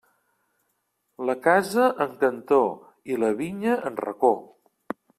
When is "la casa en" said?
1.31-2.17